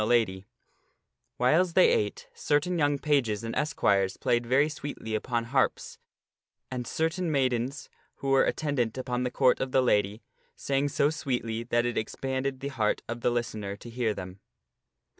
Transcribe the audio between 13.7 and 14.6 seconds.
to hear them.